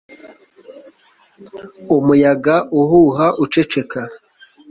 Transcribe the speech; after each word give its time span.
umuyaga 1.95 2.55
uhuha 2.81 3.27
uceceka 3.43 4.01